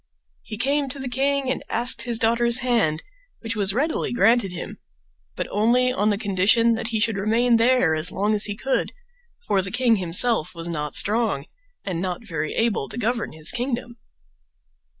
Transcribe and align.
He 0.45 0.57
came 0.57 0.89
to 0.89 0.97
the 0.97 1.07
king 1.07 1.47
and 1.51 1.61
asked 1.69 2.01
his 2.01 2.17
daughters 2.17 2.61
hand, 2.61 3.03
which 3.41 3.55
was 3.55 3.71
readily 3.71 4.11
granted 4.11 4.51
him, 4.51 4.77
but 5.35 5.47
only 5.51 5.93
on 5.93 6.09
the 6.09 6.17
condition 6.17 6.73
that 6.73 6.87
he 6.87 6.99
should 6.99 7.17
remain 7.17 7.57
there 7.57 7.93
as 7.93 8.09
long 8.11 8.33
as 8.33 8.45
he 8.45 8.55
could, 8.55 8.93
for 9.45 9.61
the 9.61 9.69
king 9.69 9.97
himself 9.97 10.55
was 10.55 10.67
not 10.67 10.95
strong 10.95 11.45
and 11.85 12.01
not 12.01 12.25
very 12.25 12.55
able 12.55 12.89
to 12.89 12.97
govern 12.97 13.33
his 13.33 13.51
kingdom. 13.51 13.97